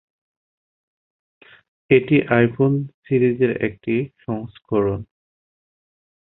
[1.89, 4.99] এটি আইফোন সিরিজের একটি সংস্করণ।